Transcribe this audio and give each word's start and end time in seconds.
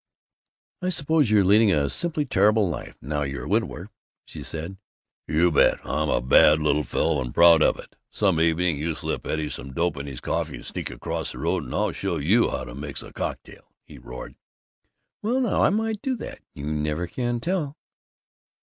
"I 0.81 0.89
suppose 0.89 1.29
you're 1.29 1.43
leading 1.43 1.71
a 1.71 1.87
simply 1.87 2.25
terrible 2.25 2.67
life, 2.67 2.95
now 3.03 3.21
you're 3.21 3.43
a 3.43 3.47
widower," 3.47 3.91
she 4.25 4.41
said. 4.41 4.77
"You 5.27 5.51
bet! 5.51 5.77
I'm 5.85 6.09
a 6.09 6.21
bad 6.21 6.59
little 6.59 6.81
fellow 6.83 7.21
and 7.21 7.31
proud 7.35 7.61
of 7.61 7.77
it. 7.77 7.95
Some 8.09 8.41
evening 8.41 8.79
you 8.79 8.95
slip 8.95 9.27
Eddie 9.27 9.47
some 9.51 9.73
dope 9.73 9.97
in 9.97 10.07
his 10.07 10.19
coffee 10.19 10.55
and 10.55 10.65
sneak 10.65 10.89
across 10.89 11.33
the 11.33 11.37
road 11.37 11.65
and 11.65 11.75
I'll 11.75 11.91
show 11.91 12.17
you 12.17 12.49
how 12.49 12.63
to 12.63 12.73
mix 12.73 13.03
a 13.03 13.13
cocktail," 13.13 13.69
he 13.85 13.99
roared. 13.99 14.33
"Well, 15.21 15.39
now, 15.39 15.61
I 15.61 15.69
might 15.69 16.01
do 16.01 16.17
it! 16.19 16.41
You 16.55 16.65
never 16.65 17.05
can 17.05 17.39
tell!" 17.39 17.77